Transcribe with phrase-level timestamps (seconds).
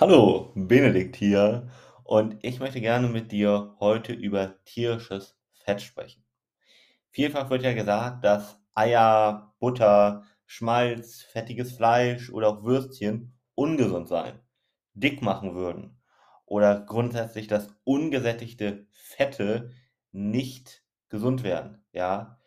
[0.00, 1.68] Hallo, Benedikt hier
[2.02, 6.24] und ich möchte gerne mit dir heute über tierisches Fett sprechen.
[7.10, 14.40] Vielfach wird ja gesagt, dass Eier, Butter, Schmalz, fettiges Fleisch oder auch Würstchen ungesund seien,
[14.94, 16.00] dick machen würden
[16.46, 19.72] oder grundsätzlich, dass ungesättigte Fette
[20.12, 22.40] nicht gesund wären, ja.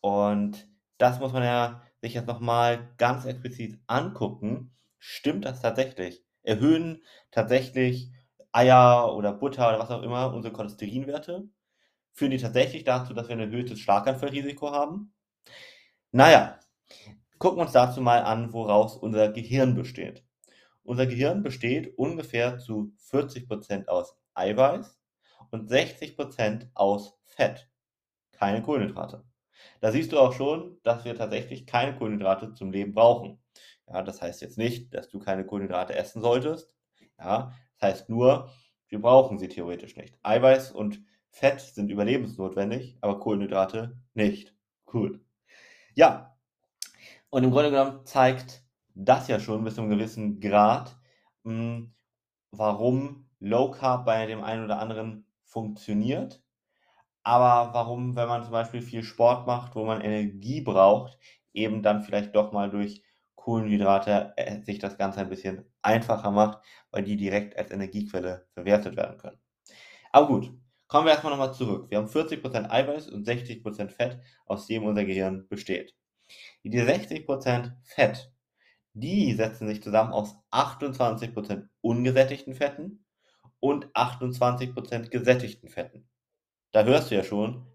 [0.00, 0.68] Und
[0.98, 4.76] das muss man ja sich jetzt noch mal ganz explizit angucken.
[4.98, 6.25] Stimmt das tatsächlich?
[6.46, 8.10] Erhöhen tatsächlich
[8.52, 11.48] Eier oder Butter oder was auch immer unsere Cholesterinwerte?
[12.12, 15.12] Führen die tatsächlich dazu, dass wir ein erhöhtes Schlaganfallrisiko haben?
[16.12, 16.58] Naja,
[17.38, 20.24] gucken wir uns dazu mal an, woraus unser Gehirn besteht.
[20.82, 24.98] Unser Gehirn besteht ungefähr zu 40% aus Eiweiß
[25.50, 27.68] und 60% aus Fett,
[28.32, 29.24] keine Kohlenhydrate.
[29.80, 33.38] Da siehst du auch schon, dass wir tatsächlich keine Kohlenhydrate zum Leben brauchen.
[33.88, 36.72] Ja, das heißt jetzt nicht, dass du keine Kohlenhydrate essen solltest.
[37.18, 38.50] Ja, das heißt nur,
[38.88, 40.18] wir brauchen sie theoretisch nicht.
[40.22, 44.54] Eiweiß und Fett sind überlebensnotwendig, aber Kohlenhydrate nicht.
[44.92, 45.20] Cool.
[45.94, 46.36] Ja,
[47.30, 48.62] und im Grunde genommen zeigt
[48.94, 50.96] das ja schon bis zu einem gewissen Grad,
[51.42, 51.94] mh, hm,
[52.50, 56.42] warum Low Carb bei dem einen oder anderen funktioniert
[57.26, 61.18] aber warum, wenn man zum Beispiel viel Sport macht, wo man Energie braucht,
[61.52, 63.02] eben dann vielleicht doch mal durch
[63.34, 68.96] Kohlenhydrate äh, sich das Ganze ein bisschen einfacher macht, weil die direkt als Energiequelle verwertet
[68.96, 69.40] werden können.
[70.12, 70.52] Aber gut,
[70.86, 71.90] kommen wir erstmal nochmal zurück.
[71.90, 75.96] Wir haben 40% Eiweiß und 60% Fett, aus dem unser Gehirn besteht.
[76.62, 78.32] Die 60% Fett,
[78.92, 83.04] die setzen sich zusammen aus 28% ungesättigten Fetten
[83.58, 86.08] und 28% gesättigten Fetten.
[86.76, 87.66] Da hörst du ja schon,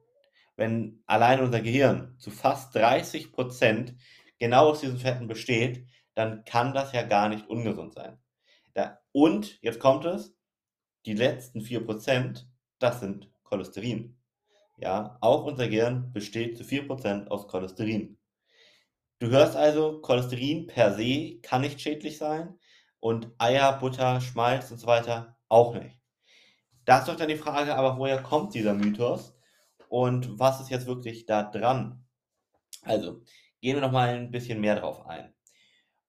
[0.58, 3.96] wenn allein unser Gehirn zu fast 30 Prozent
[4.38, 8.20] genau aus diesen Fetten besteht, dann kann das ja gar nicht ungesund sein.
[8.76, 10.38] Da, und jetzt kommt es,
[11.08, 14.20] die letzten 4 Prozent, das sind Cholesterin.
[14.78, 18.20] Ja, auch unser Gehirn besteht zu 4 Prozent aus Cholesterin.
[19.18, 22.60] Du hörst also, Cholesterin per se kann nicht schädlich sein
[23.00, 26.01] und Eier, Butter, Schmalz und so weiter auch nicht.
[26.86, 29.36] Da ist doch dann die Frage, aber woher kommt dieser Mythos
[29.90, 32.04] und was ist jetzt wirklich da dran?
[32.84, 33.22] Also,
[33.62, 35.34] gehen wir noch mal ein bisschen mehr drauf ein.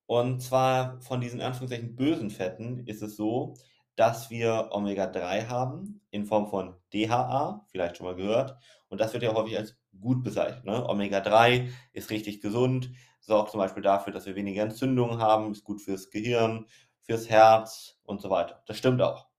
[0.06, 3.54] Und zwar von diesen Anführungszeichen bösen Fetten ist es so,
[3.96, 8.56] dass wir Omega-3 haben in Form von DHA, vielleicht schon mal gehört.
[8.88, 10.64] Und das wird ja häufig als gut bezeichnet.
[10.64, 10.88] Ne?
[10.88, 12.90] Omega-3 ist richtig gesund,
[13.20, 16.66] sorgt zum Beispiel dafür, dass wir weniger Entzündungen haben, ist gut fürs Gehirn,
[17.00, 18.62] fürs Herz und so weiter.
[18.66, 19.31] Das stimmt auch.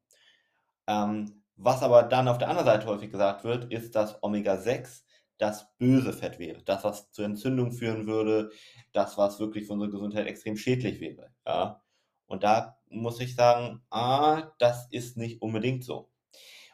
[0.88, 5.04] Ähm, was aber dann auf der anderen Seite häufig gesagt wird, ist, dass Omega-6
[5.38, 6.64] das böse Fett wäre.
[6.64, 8.52] Das, was zur Entzündung führen würde,
[8.92, 11.34] das, was wirklich für unsere Gesundheit extrem schädlich wäre.
[11.46, 11.84] Ja?
[12.28, 16.10] Und da muss ich sagen, ah, das ist nicht unbedingt so.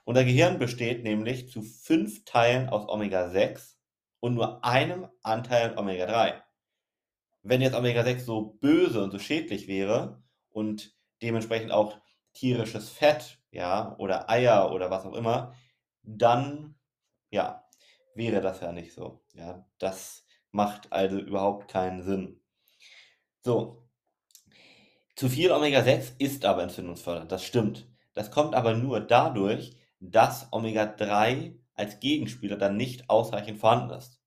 [0.05, 3.75] Unser Gehirn besteht nämlich zu fünf Teilen aus Omega-6
[4.19, 6.41] und nur einem Anteil Omega-3.
[7.43, 11.97] Wenn jetzt Omega-6 so böse und so schädlich wäre und dementsprechend auch
[12.39, 15.53] tierisches Fett ja, oder Eier oder was auch immer,
[16.03, 16.75] dann,
[17.29, 17.65] ja,
[18.15, 19.23] wäre das ja nicht so.
[19.33, 22.41] Ja, das macht also überhaupt keinen Sinn.
[23.41, 23.87] So.
[25.15, 27.89] Zu viel Omega-6 ist aber entzündungsfördernd, das stimmt.
[28.13, 34.21] Das kommt aber nur dadurch, dass Omega-3 als Gegenspieler dann nicht ausreichend vorhanden ist.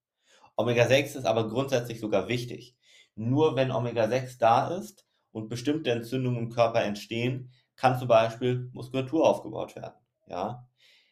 [0.55, 2.77] Omega-6 ist aber grundsätzlich sogar wichtig.
[3.15, 9.27] Nur wenn Omega-6 da ist und bestimmte Entzündungen im Körper entstehen, kann zum Beispiel Muskulatur
[9.27, 9.95] aufgebaut werden.
[10.27, 10.67] Ja?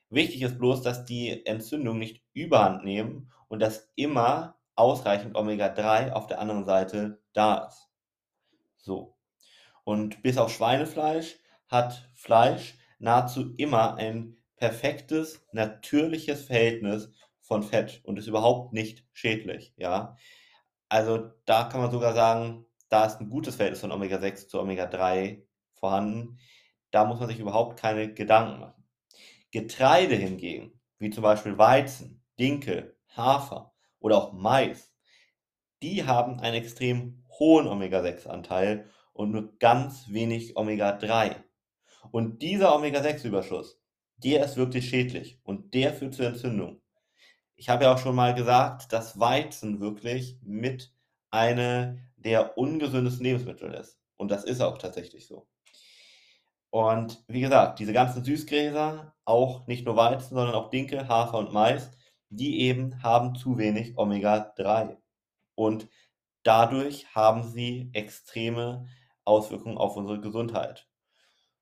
[0.09, 6.27] Wichtig ist bloß, dass die Entzündungen nicht überhand nehmen und dass immer ausreichend Omega-3 auf
[6.27, 7.89] der anderen Seite da ist.
[8.77, 9.15] So.
[9.83, 18.19] Und bis auf Schweinefleisch hat Fleisch nahezu immer ein perfektes, natürliches Verhältnis von Fett und
[18.19, 19.73] ist überhaupt nicht schädlich.
[19.77, 20.15] Ja?
[20.89, 25.41] Also da kann man sogar sagen, da ist ein gutes Verhältnis von Omega-6 zu Omega-3
[25.73, 26.37] vorhanden.
[26.91, 28.83] Da muss man sich überhaupt keine Gedanken machen.
[29.51, 34.93] Getreide hingegen, wie zum Beispiel Weizen, Dinkel, Hafer oder auch Mais,
[35.81, 41.35] die haben einen extrem hohen Omega-6-Anteil und nur ganz wenig Omega-3.
[42.11, 43.81] Und dieser Omega-6-Überschuss,
[44.17, 46.81] der ist wirklich schädlich und der führt zur Entzündung.
[47.55, 50.93] Ich habe ja auch schon mal gesagt, dass Weizen wirklich mit
[51.29, 53.99] einer der ungesündesten Lebensmittel ist.
[54.17, 55.47] Und das ist auch tatsächlich so.
[56.71, 61.53] Und wie gesagt, diese ganzen Süßgräser, auch nicht nur Weizen, sondern auch Dinkel, Hafer und
[61.53, 61.91] Mais,
[62.29, 64.97] die eben haben zu wenig Omega-3.
[65.53, 65.89] Und
[66.43, 68.87] dadurch haben sie extreme
[69.25, 70.87] Auswirkungen auf unsere Gesundheit.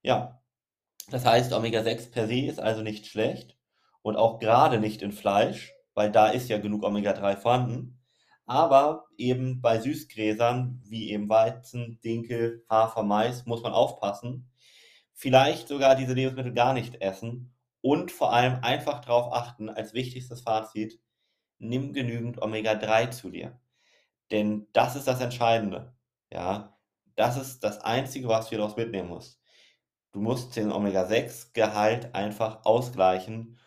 [0.04, 0.42] Ja,
[1.10, 3.58] das heißt, Omega-6 per se ist also nicht schlecht
[4.04, 8.00] und auch gerade nicht in Fleisch, weil da ist ja genug Omega-3 vorhanden.
[8.46, 14.52] Aber eben bei Süßgräsern wie eben Weizen, Dinkel, Hafer, Mais muss man aufpassen.
[15.22, 20.40] Vielleicht sogar diese Lebensmittel gar nicht essen und vor allem einfach darauf achten, als wichtigstes
[20.40, 20.98] Fazit,
[21.58, 23.60] nimm genügend Omega-3 zu dir.
[24.32, 25.94] Denn das ist das Entscheidende.
[26.32, 26.80] Ja,
[27.18, 29.42] das ist das Einzige, was du daraus mitnehmen musst.
[30.14, 33.60] Du musst den Omega-6-Gehalt einfach ausgleichen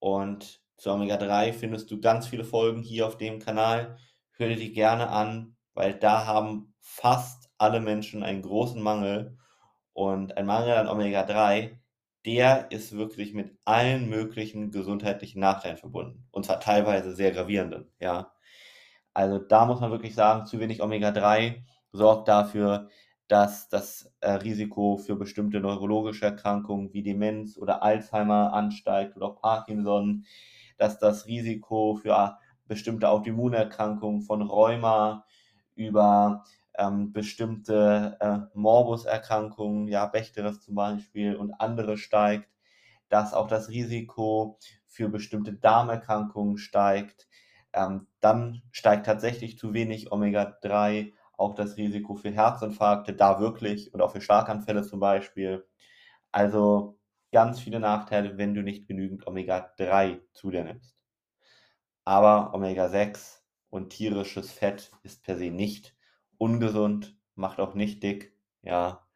[0.00, 3.96] und zu Omega-3 findest du ganz viele Folgen hier auf dem Kanal.
[4.32, 9.38] Hör dir die gerne an, weil da haben fast alle Menschen einen großen Mangel
[9.98, 11.72] und ein Mangel an Omega-3,
[12.24, 18.32] der ist wirklich mit allen möglichen gesundheitlichen Nachteilen verbunden und zwar teilweise sehr gravierenden, ja.
[19.12, 22.88] Also da muss man wirklich sagen, zu wenig Omega-3 sorgt dafür,
[23.26, 29.40] dass das äh, Risiko für bestimmte neurologische Erkrankungen wie Demenz oder Alzheimer ansteigt oder auch
[29.40, 30.26] Parkinson,
[30.76, 35.24] dass das Risiko für bestimmte Autoimmunerkrankungen von Rheuma
[35.74, 36.44] über
[36.78, 42.48] ähm, bestimmte äh, Morbuserkrankungen, ja, Bechterew zum Beispiel und andere steigt,
[43.08, 47.28] dass auch das Risiko für bestimmte Darmerkrankungen steigt.
[47.72, 54.00] Ähm, dann steigt tatsächlich zu wenig Omega-3 auch das Risiko für Herzinfarkte, da wirklich und
[54.00, 55.66] auch für Schlaganfälle zum Beispiel.
[56.32, 56.98] Also
[57.32, 60.96] ganz viele Nachteile, wenn du nicht genügend Omega-3 zu dir nimmst.
[62.04, 65.97] Aber Omega-6 und tierisches Fett ist per se nicht
[66.38, 68.32] ungesund, macht auch nicht dick.
[68.62, 69.06] Ja,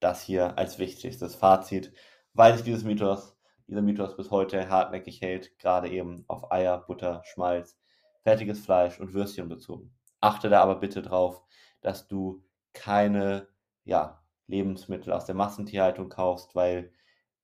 [0.00, 1.92] das hier als wichtigstes Fazit,
[2.32, 3.36] weil sich dieses Mythos,
[3.68, 7.78] dieser Mythos bis heute hartnäckig hält, gerade eben auf Eier, Butter, Schmalz,
[8.22, 9.94] fertiges Fleisch und Würstchen bezogen.
[10.20, 11.42] Achte da aber bitte drauf,
[11.80, 13.48] dass du keine
[13.84, 16.92] ja, Lebensmittel aus der Massentierhaltung kaufst, weil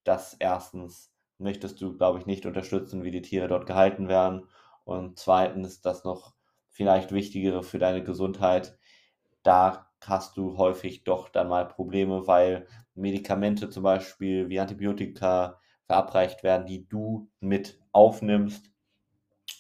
[0.05, 4.49] das erstens möchtest du, glaube ich, nicht unterstützen, wie die Tiere dort gehalten werden.
[4.85, 6.35] Und zweitens, das noch
[6.69, 8.79] vielleicht Wichtigere für deine Gesundheit,
[9.47, 16.43] da hast du häufig doch dann mal Probleme, weil Medikamente zum Beispiel wie Antibiotika verabreicht
[16.43, 18.71] werden, die du mit aufnimmst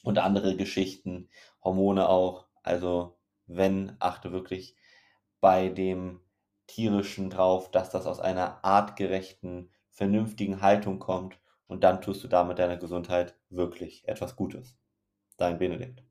[0.02, 1.28] und andere Geschichten,
[1.62, 2.46] Hormone auch.
[2.62, 4.76] Also wenn, achte wirklich
[5.40, 6.20] bei dem
[6.66, 12.58] tierischen drauf, dass das aus einer artgerechten, vernünftigen Haltung kommt und dann tust du damit
[12.58, 14.76] deiner Gesundheit wirklich etwas Gutes.
[15.38, 16.05] Dein Benedikt.